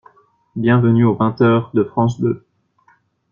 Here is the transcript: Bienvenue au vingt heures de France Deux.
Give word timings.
Bienvenue 0.55 1.05
au 1.05 1.13
vingt 1.13 1.39
heures 1.41 1.69
de 1.75 1.83
France 1.83 2.19
Deux. 2.19 2.43